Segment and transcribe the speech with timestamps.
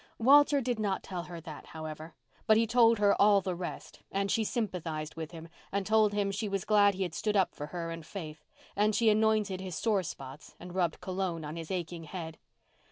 [0.17, 2.15] Walter did not tell her that, however;
[2.47, 6.31] but he told her all the rest, and she sympathized with him and told him
[6.31, 8.43] she was glad he had stood up for her and Faith,
[8.75, 12.39] and she anointed his sore spots and rubbed cologne on his aching head.